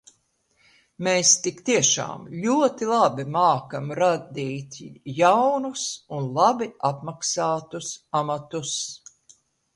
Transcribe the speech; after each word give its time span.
Mēs 1.07 1.33
tik 1.47 1.59
tiešām 1.67 2.23
ļoti 2.45 2.87
labi 2.91 3.25
mākam 3.35 3.93
radīt 4.01 4.79
jaunus 5.19 5.85
un 6.21 6.33
labi 6.41 6.71
apmaksātus 6.91 7.93
amatus. 8.23 8.75